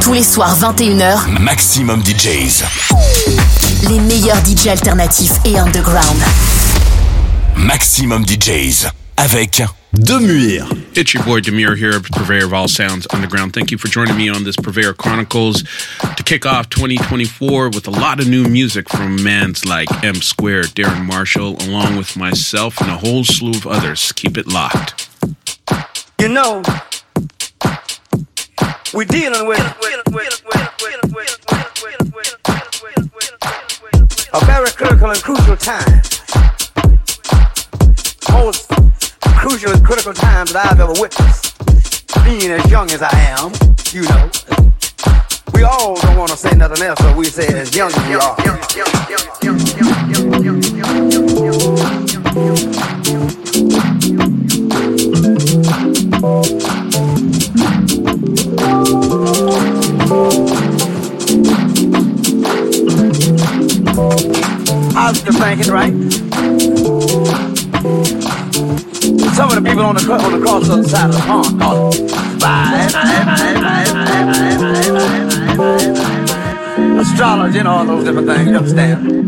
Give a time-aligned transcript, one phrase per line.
[0.00, 2.64] Tous les soirs 21h, Maxximum DJs.
[3.88, 6.18] Les meilleurs DJs alternatifs et underground.
[7.56, 10.66] Maxximum DJs avec Demuir.
[10.94, 13.52] It's your boy Demuir here, purveyor of all sounds underground.
[13.52, 15.62] Thank you for joining me on this Purveyor Chronicles
[16.16, 20.64] to kick off 2024 with a lot of new music from mans like M Square,
[20.74, 24.12] Darren Marshall, along with myself and a whole slew of others.
[24.12, 25.08] Keep it locked.
[26.20, 26.62] You know,
[28.94, 29.58] we're dealing with
[34.32, 36.02] a very critical and crucial time.
[38.32, 38.68] Most
[39.36, 41.58] crucial and critical times that I've ever witnessed.
[42.24, 43.52] Being as young as I am,
[43.92, 44.30] you know.
[45.52, 48.14] We all don't want to say nothing else, so we say as young as we
[48.14, 48.36] are.
[65.48, 65.92] Thinking, right?
[69.34, 71.58] Some of the people on the on the cross other side of the pond
[77.00, 78.48] astrology and all those different things.
[78.50, 79.18] You understand?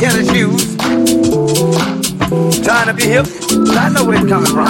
[0.00, 0.76] Tennis shoes,
[2.64, 3.26] trying to be hip.
[3.76, 4.64] I know where it's coming from.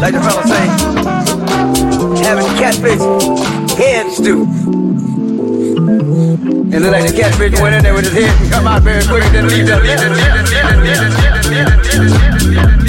[0.00, 0.66] Like the fella say,
[2.22, 3.00] having catfish
[3.76, 4.44] head stew.
[6.72, 9.04] And then like the catfish went in there with his head and come out very
[9.04, 9.82] quick and then leave that.
[9.82, 11.18] Leave that, leave that, leave that,
[11.50, 12.83] leave that, leave that, leave that, leave that,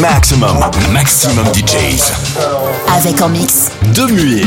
[0.00, 0.58] Maximum,
[0.92, 2.12] maximum DJs.
[2.88, 3.70] Avec en mix.
[3.94, 4.42] Deux muets.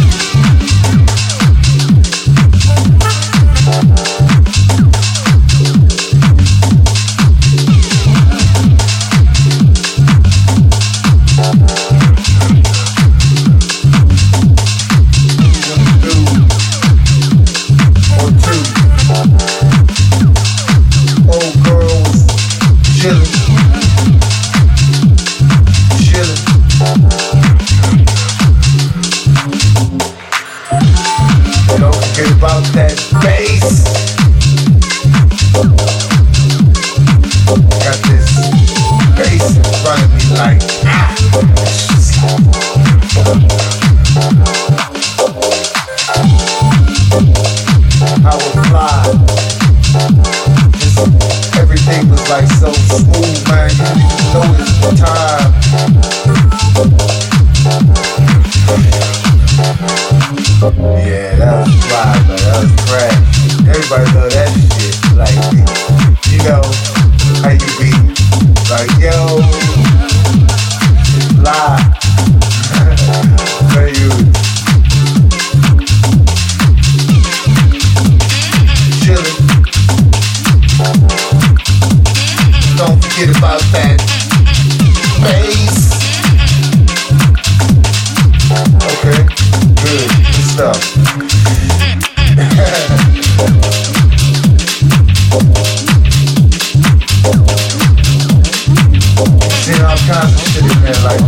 [99.96, 101.22] All kinds of shit in there, like,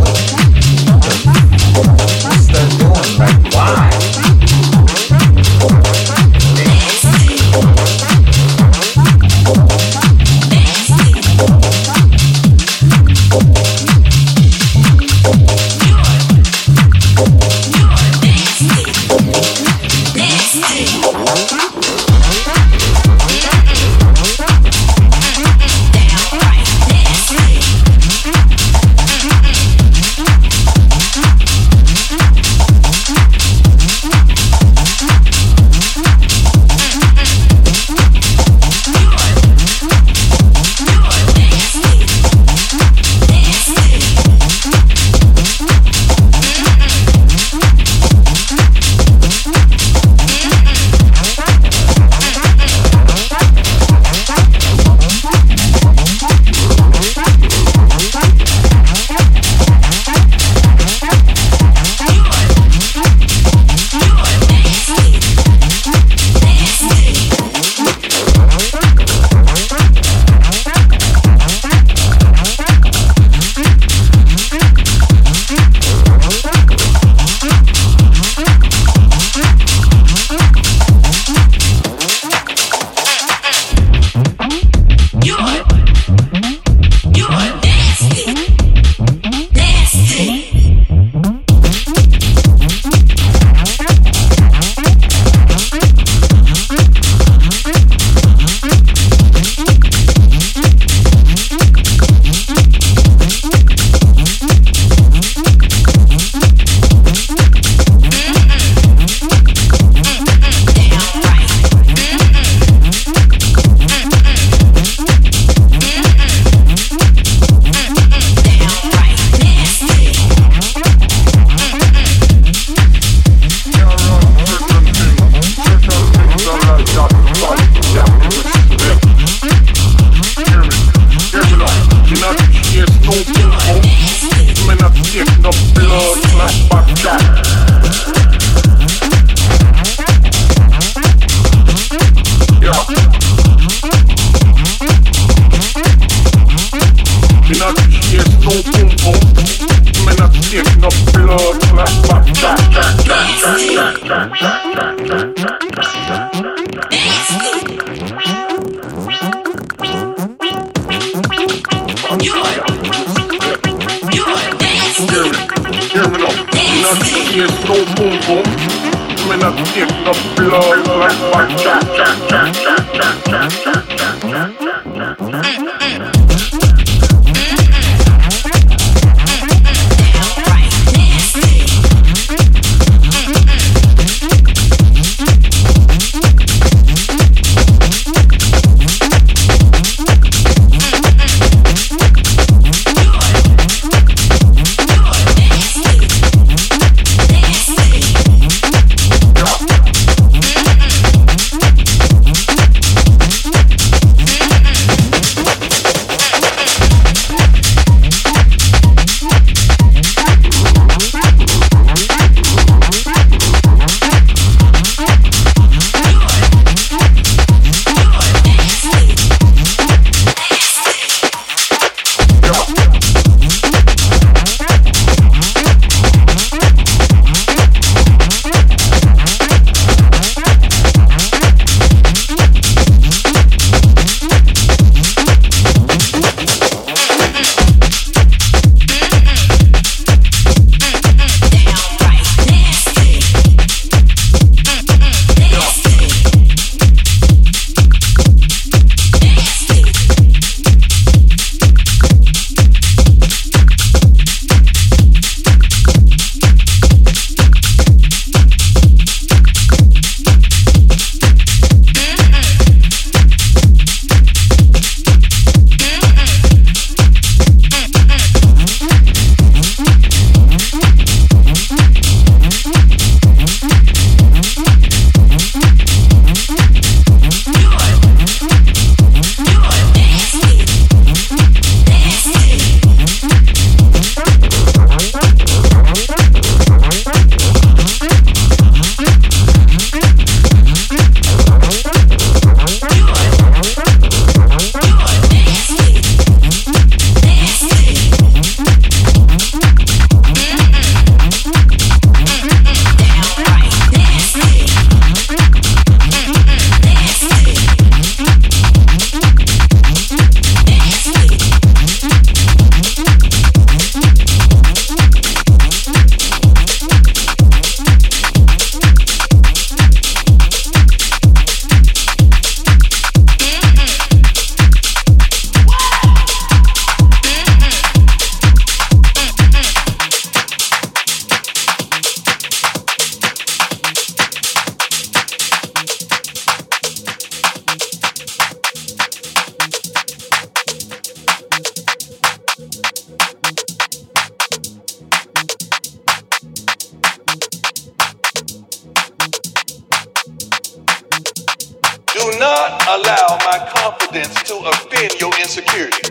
[352.87, 356.06] allow my confidence to offend your insecurity.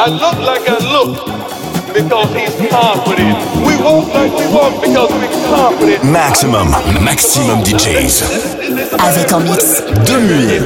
[0.00, 1.16] I look like I look
[1.92, 3.36] because he's confident.
[3.66, 6.04] We walk like we walk because we're confident.
[6.04, 6.70] Maxximum,
[7.02, 8.22] maxximum DJs.
[8.96, 10.62] Avec en mix Demuir.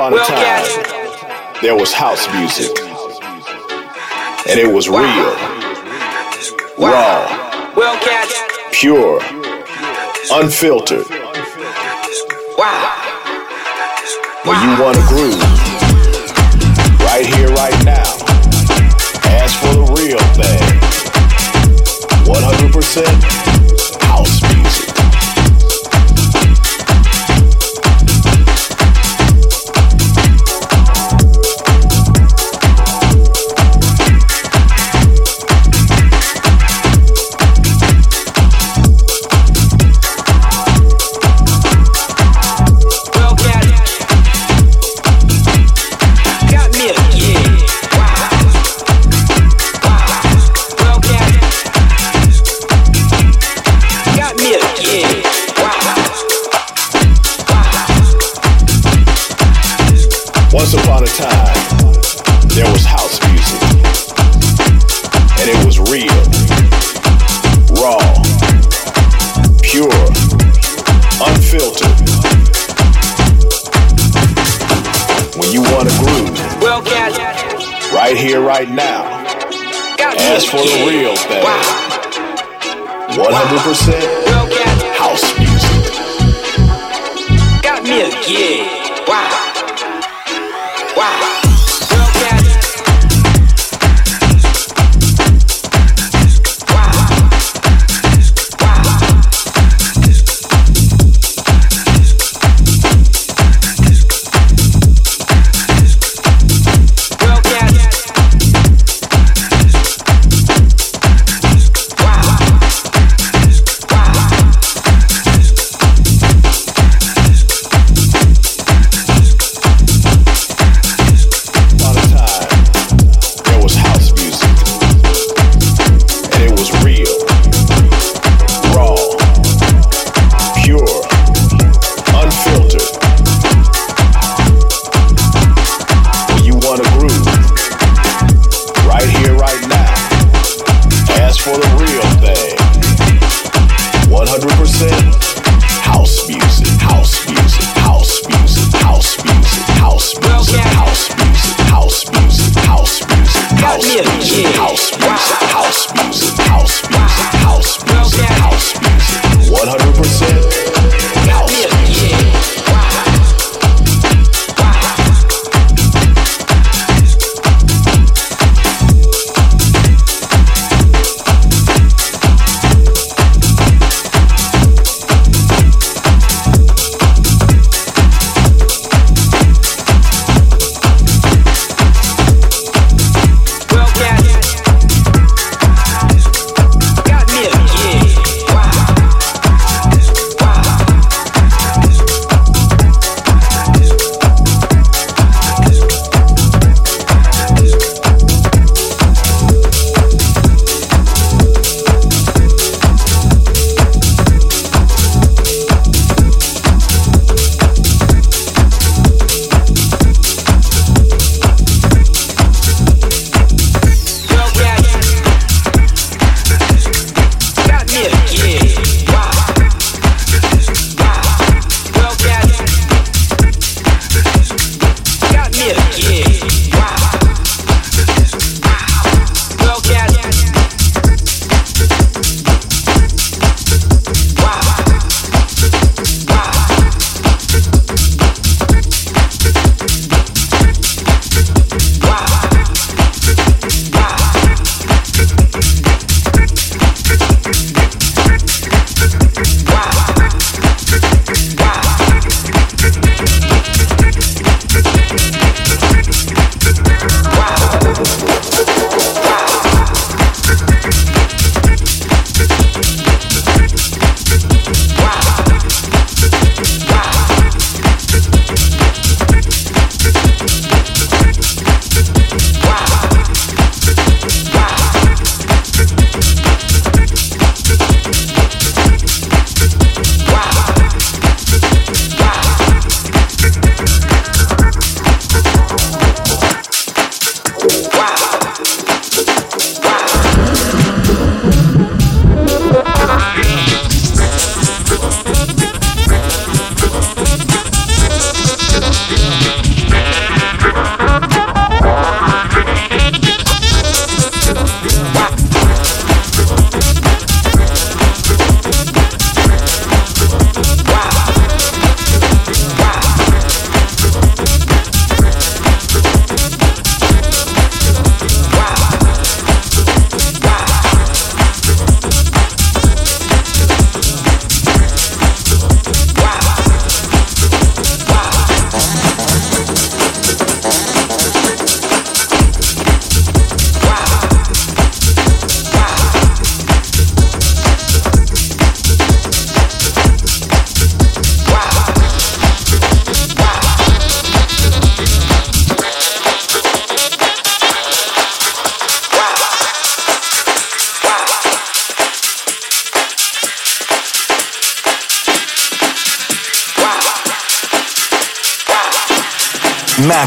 [0.00, 2.70] Upon a time, there was house music.
[4.48, 5.34] And it was real,
[6.78, 7.28] raw,
[8.72, 9.20] pure,
[10.32, 11.04] unfiltered.
[12.56, 12.96] Wow!
[14.44, 15.38] When you want to groove,
[17.00, 18.08] right here, right now,
[19.36, 20.80] ask for the real thing.
[22.24, 23.49] 100%
[78.50, 79.04] right now,
[80.00, 81.44] ask for the real thing.
[83.14, 83.94] 100%
[84.96, 85.92] house music.
[87.62, 88.79] Got me a gig.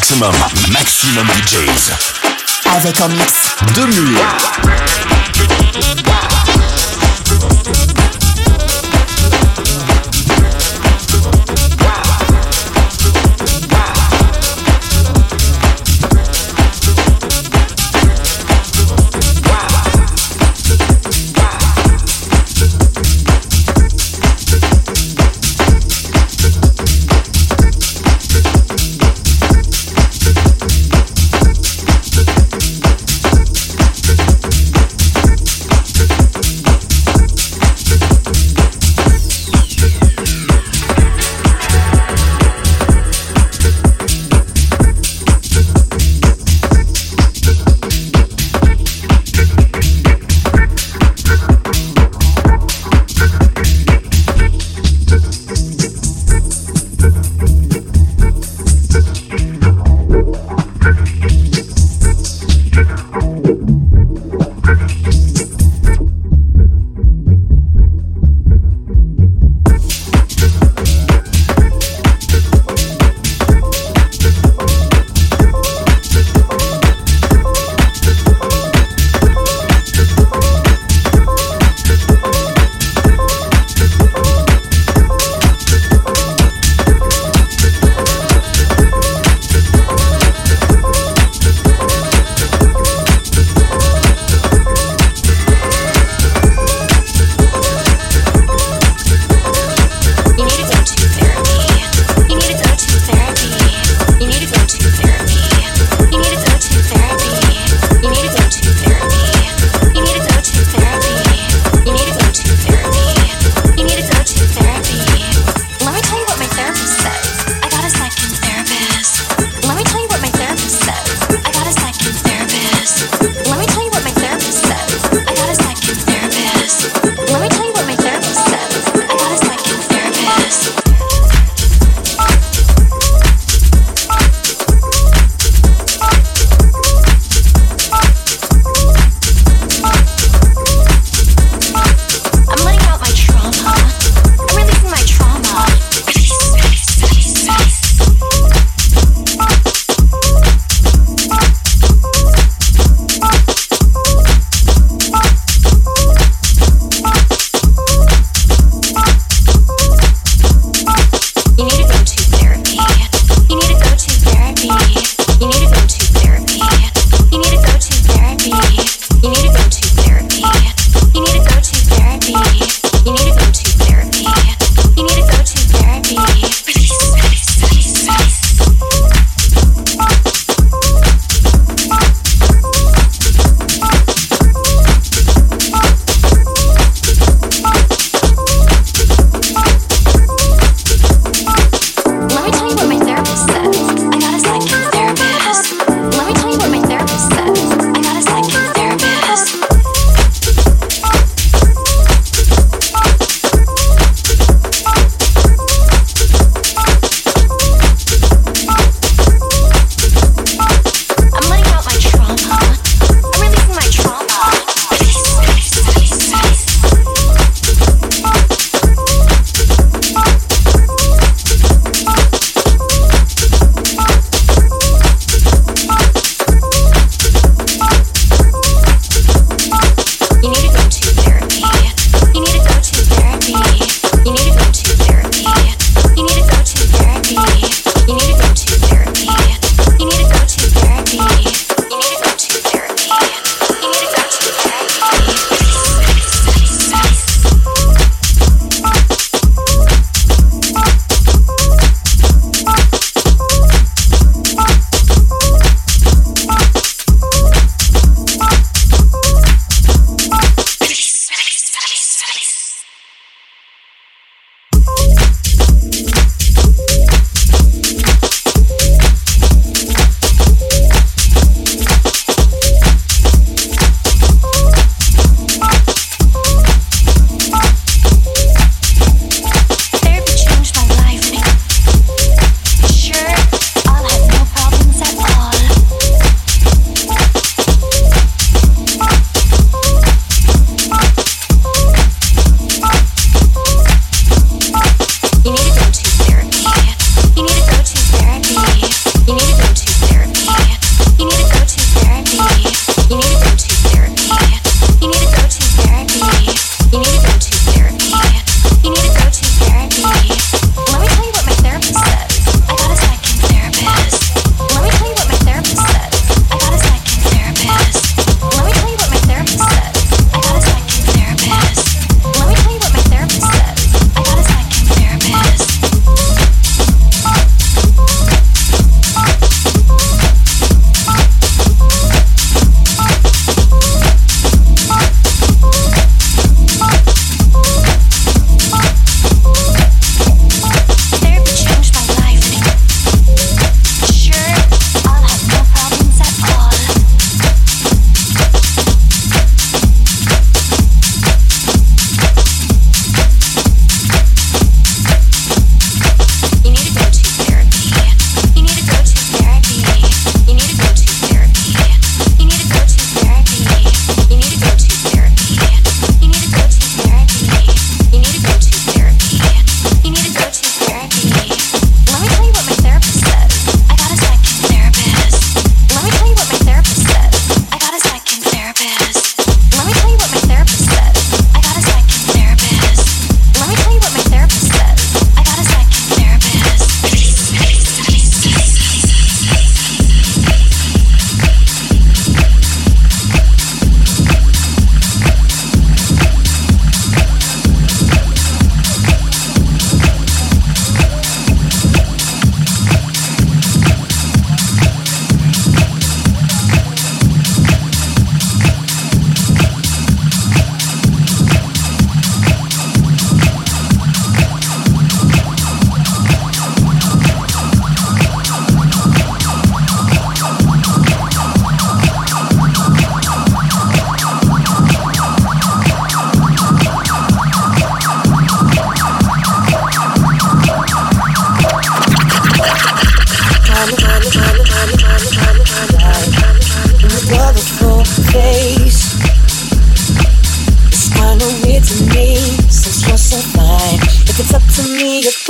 [0.03, 0.35] Maximum,
[0.73, 1.93] maximum DJs.
[2.75, 3.55] Avec en mix.
[3.73, 4.19] De Muir.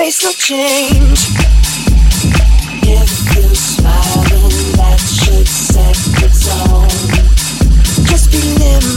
[0.04, 1.20] face no change.
[2.84, 6.90] If you're smiling, that should set the tone.
[8.06, 8.93] Just be nimble.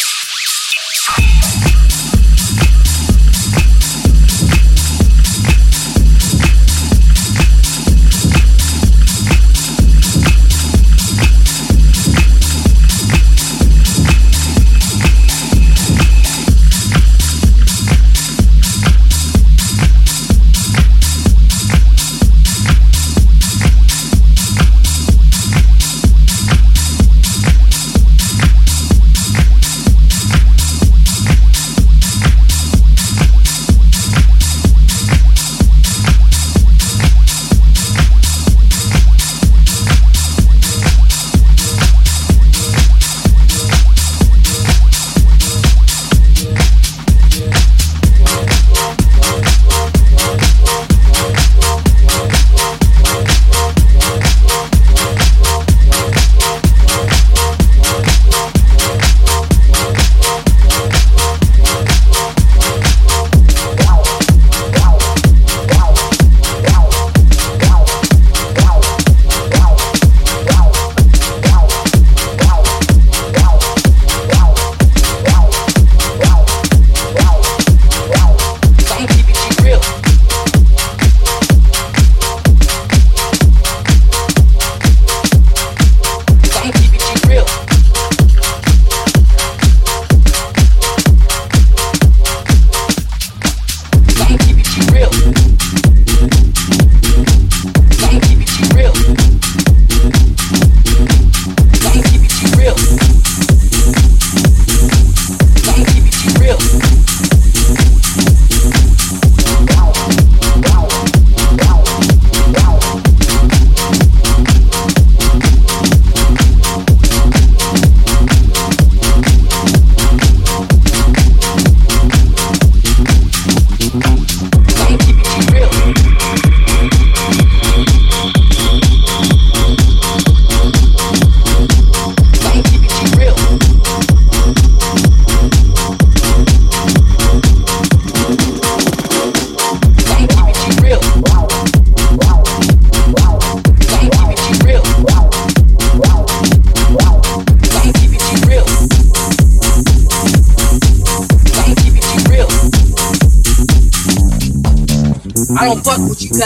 [0.00, 1.37] you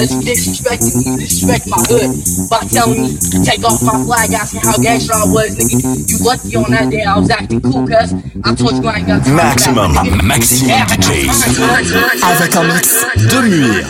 [0.06, 2.10] judge disrespecting me, disrespect my hood
[2.50, 6.10] by telling me to take off my flag, asking how gangster I was, nigga.
[6.10, 9.06] You lucky on that day I was acting cool, cuz I told you I ain't
[9.06, 9.92] got time Maxximum,
[10.26, 11.44] maxximum DJs.
[12.22, 13.84] Avec un mix Demuir.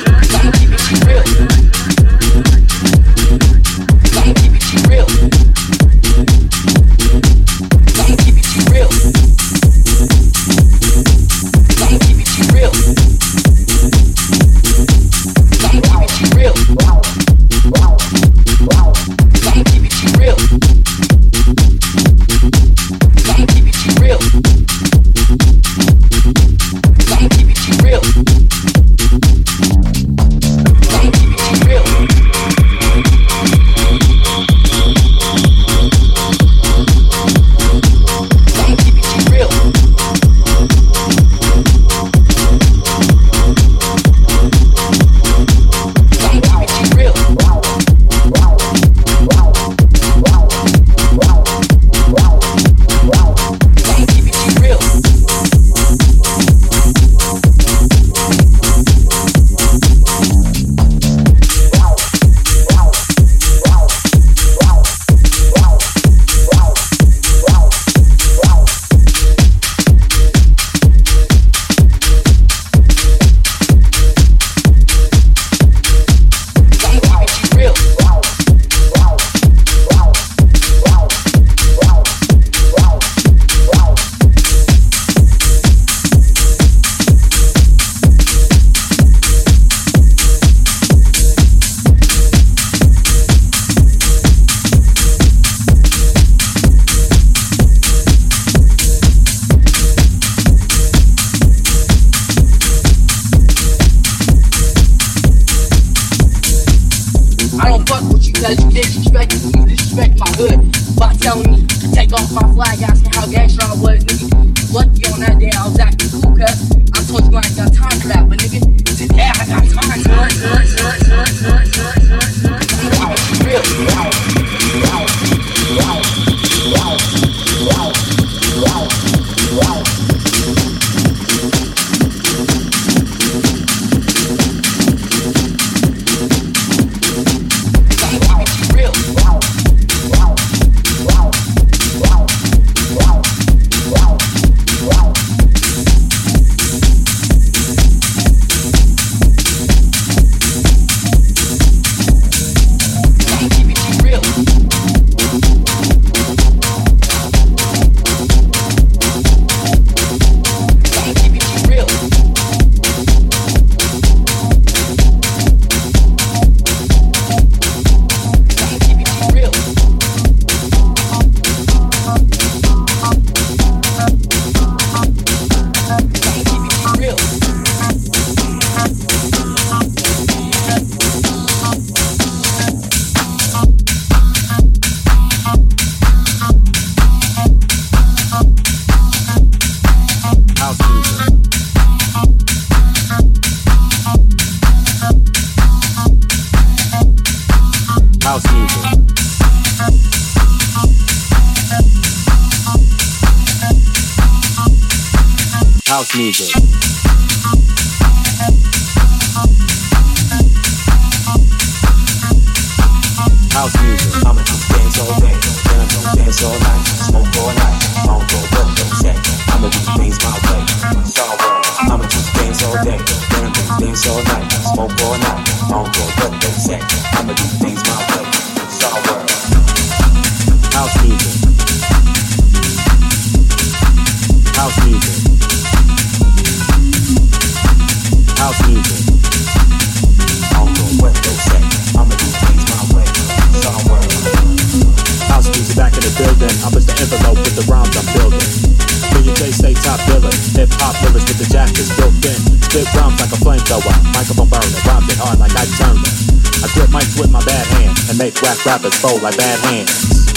[258.72, 260.32] Rappers fold like bad hands.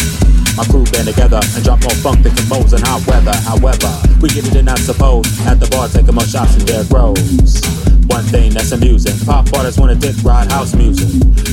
[0.58, 3.36] My crew band together and drop more funk than combos in hot weather.
[3.48, 5.24] However, we get it in, I suppose.
[5.48, 7.64] At the bar, taking more shots and dead rows.
[8.12, 11.08] One thing that's amusing, pop artists wanna dick ride house music.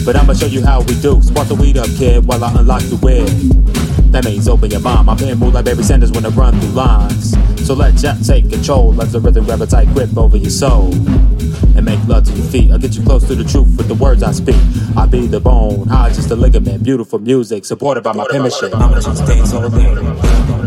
[0.04, 1.22] But I'ma show you how we do.
[1.22, 3.30] Spark the weed up, kid, while I unlock the wig.
[4.10, 5.06] That means open your mind.
[5.06, 7.21] My pen move like Barry Sanders when I run through lines.
[7.64, 10.92] So let Jack take control as the rhythm grab a tight grip over your soul
[11.76, 12.70] and make love to your feet.
[12.70, 14.60] I'll get you close to the truth with the words I speak.
[14.96, 18.74] I be the bone, high just the ligament, beautiful music supported by my penmanship.
[18.74, 19.94] I'ma just dance all day,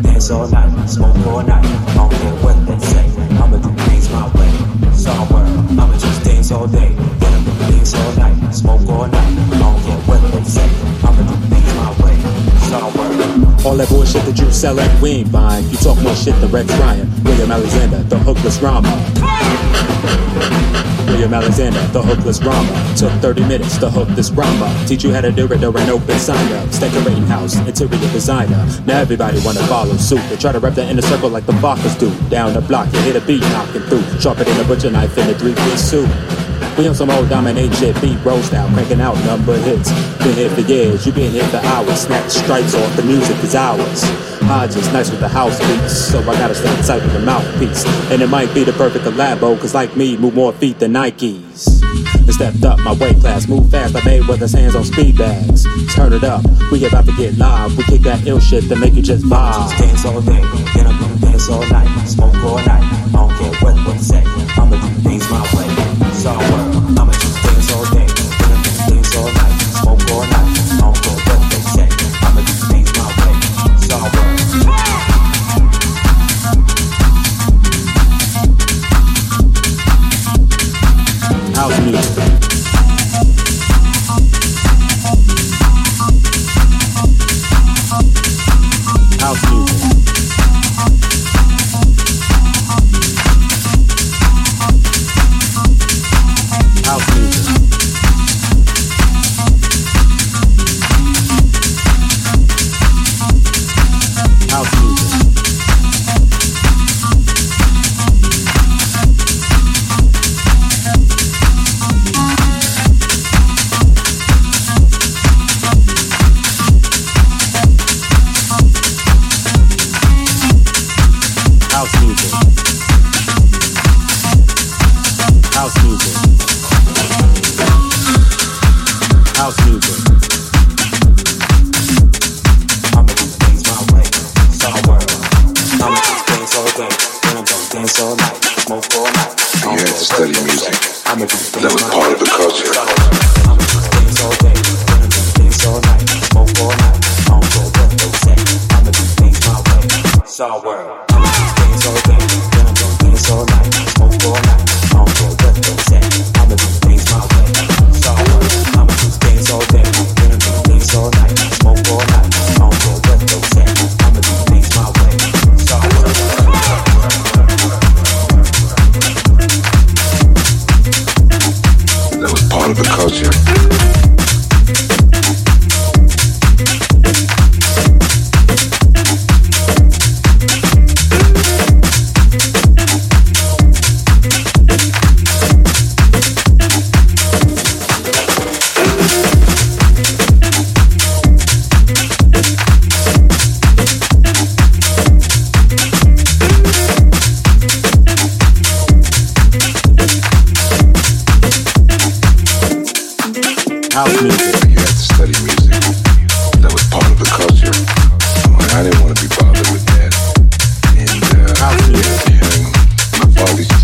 [0.01, 1.65] dance all night, smoke all night.
[1.65, 3.05] I don't care what they say.
[3.37, 4.51] I'ma do things my way.
[5.29, 5.79] World.
[5.79, 9.37] I'ma just dance all day, dance all night, smoke all night.
[9.53, 10.69] I don't care what they say.
[11.03, 12.15] I'ma do things my way.
[12.55, 12.71] It's
[13.65, 15.67] all that bullshit that you selling, we ain't buying.
[15.69, 18.93] You talk more shit than Rex Ryan, William Alexander, the hookless rama.
[21.07, 22.95] William Alexander, the hookless rama.
[22.95, 24.69] Took 30 minutes to hook this rama.
[24.85, 26.69] Teach you how to do it, there ain't open sign up.
[26.79, 28.67] Decorating house, interior designer.
[28.85, 30.21] Now everybody wanna follow suit.
[30.29, 32.13] They try to wrap the inner circle like the Fockers do.
[32.29, 34.03] Down the block, you hit a beat knocking through.
[34.19, 36.09] Sharper than a butcher knife in a three-piece suit.
[36.77, 39.91] We on some old dominate shit, beat roast out, cranking out number hits.
[40.19, 42.01] Been here for years, you been here for hours.
[42.01, 44.03] Snatch stripes off, the music is ours.
[44.41, 47.85] Hodges, nice with the house beats, so I gotta stay inside with the mouthpiece.
[48.11, 51.81] And it might be the perfect collabo, cause like me, move more feet than Nikes.
[52.13, 55.17] And stepped up my weight class, move fast, I made with his hands on speed
[55.17, 55.63] bags.
[55.95, 57.77] Turn it up, we about to get live.
[57.77, 59.69] We kick that ill shit to make you just vibe.
[59.69, 60.41] Just dance all day,
[60.73, 62.83] get up and dance all night, smoke all night.
[62.83, 64.23] I don't care what what say.
[64.25, 65.74] I'ma do things my way.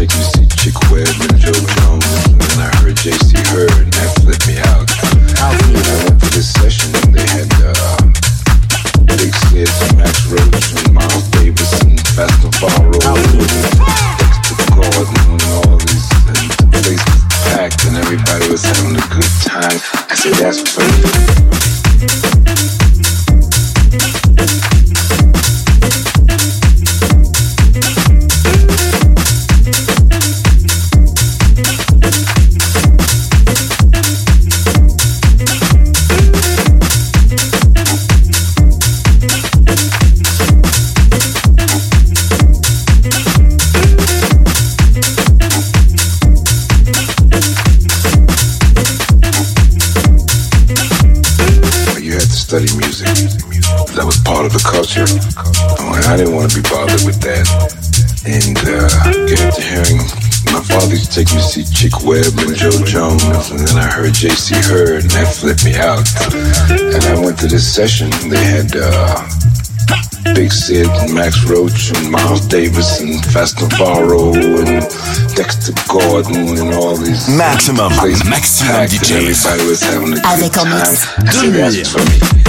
[0.02, 3.38] To to see Chick Webb and Joe and then I heard J.C.
[3.38, 4.90] And that flipped me out.
[5.38, 8.02] I went to this session, they had uh,
[9.06, 13.78] Big and Max Roach and Miles Davis and Fats Navarro House and music.
[14.18, 16.10] Dexter Gordon and all these.
[16.34, 17.22] And the place was
[17.54, 19.78] packed, and everybody was having a good time.
[20.10, 20.98] I said, that's funny.
[22.42, 22.81] But
[54.82, 55.06] culture.
[55.78, 57.46] Oh, and I didn't want to be bothered with that.
[58.26, 58.90] And uh,
[59.30, 60.02] get to hearing
[60.50, 63.22] my father used to take me to see Chick Webb and Joe Jones,
[63.54, 64.58] and then I heard J.C.
[64.58, 66.02] Heard, and that flipped me out.
[66.74, 68.10] And I went to this session.
[68.26, 69.22] They had uh,
[70.34, 74.82] Big Sid and Max Roach and Miles Davis and Fats Navarro and
[75.38, 79.46] Dexter Gordon and all these Maxximum, places maxximum packed, and DJs.
[79.46, 80.74] Everybody was having a good Avec time.
[80.74, 81.06] mix.
[81.22, 81.70] I said, Demuir.
[81.70, 82.02] that's for
[82.36, 82.41] me.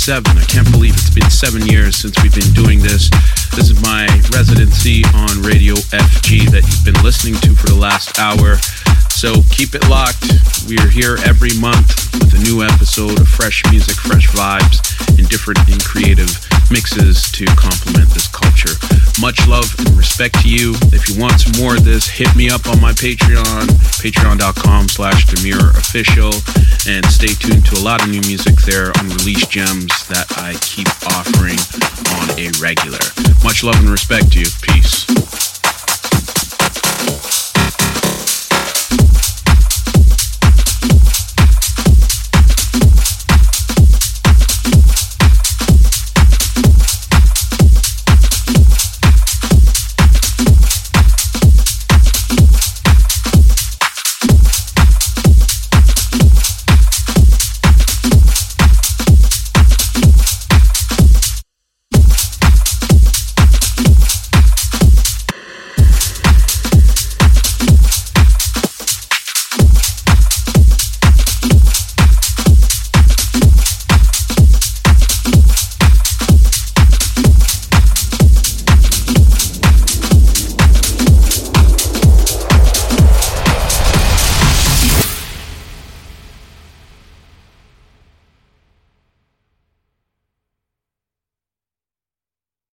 [0.00, 0.38] 7.
[0.38, 3.10] I can't believe it's been seven years since we've been doing this.
[3.52, 8.18] This is my residency on Radio FG that you've been listening to for the last
[8.18, 8.56] hour.
[9.12, 10.24] So keep it locked.
[10.66, 14.80] We are here every month with a new episode of fresh music, fresh vibes,
[15.18, 16.32] and different and creative
[16.72, 18.72] mixes to complement this culture.
[19.18, 20.74] Much love and respect to you.
[20.92, 23.66] If you want some more of this, hit me up on my Patreon,
[23.98, 26.32] patreon.com slash Demuir Official,
[26.86, 30.54] and stay tuned to a lot of new music there on release gems that I
[30.60, 31.58] keep offering
[32.20, 33.00] on a regular.
[33.42, 34.46] Much love and respect to you.
[34.62, 35.06] Peace.